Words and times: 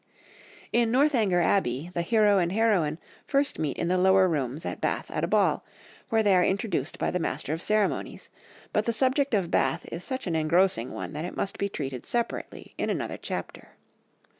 In 0.73 0.89
Northanger 0.89 1.41
Abbey 1.41 1.91
the 1.93 2.01
hero 2.01 2.39
and 2.39 2.51
heroine 2.51 2.97
first 3.27 3.59
meet 3.59 3.77
in 3.77 3.87
the 3.87 3.99
Lower 3.99 4.27
Rooms 4.27 4.65
at 4.65 4.81
Bath 4.81 5.11
at 5.11 5.23
a 5.23 5.27
ball, 5.27 5.63
where 6.09 6.23
they 6.23 6.33
are 6.33 6.43
introduced 6.43 6.97
by 6.97 7.11
the 7.11 7.19
Master 7.19 7.53
of 7.53 7.59
the 7.59 7.65
Ceremonies, 7.67 8.31
but 8.73 8.85
the 8.85 8.93
subject 8.93 9.35
of 9.35 9.51
Bath 9.51 9.85
is 9.91 10.03
such 10.03 10.25
an 10.25 10.35
engrossing 10.35 10.89
one 10.91 11.13
that 11.13 11.23
it 11.25 11.37
must 11.37 11.59
be 11.59 11.69
treated 11.69 12.07
separately 12.07 12.73
in 12.79 12.89
another 12.89 13.17
chapter. 13.21 13.73